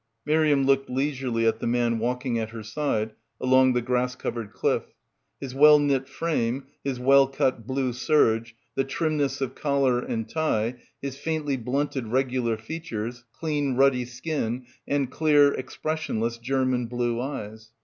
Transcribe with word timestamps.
Miriam 0.25 0.63
looked 0.65 0.89
leisurely 0.89 1.45
at 1.45 1.59
the 1.59 1.67
man 1.67 1.99
walking 1.99 2.39
at 2.39 2.49
her 2.49 2.63
side 2.63 3.13
along 3.39 3.73
the 3.73 3.83
grass 3.83 4.15
covered 4.15 4.51
cliff; 4.51 4.95
his 5.39 5.53
well 5.53 5.77
knit 5.77 6.07
frame, 6.09 6.63
his 6.83 6.99
well 6.99 7.27
cut 7.27 7.67
blue 7.67 7.93
serge, 7.93 8.55
the 8.73 8.83
trimness 8.83 9.41
of 9.41 9.53
collar 9.53 9.99
and 9.99 10.27
tie, 10.27 10.79
his 11.03 11.17
faintly 11.17 11.55
blunted 11.55 12.07
regular 12.07 12.57
features, 12.57 13.25
clean 13.31 13.75
ruddy 13.75 14.03
skin 14.05 14.65
and 14.87 15.11
clear 15.11 15.53
expressionless 15.53 16.39
German 16.39 16.87
blue 16.87 17.21
eyes. 17.21 17.69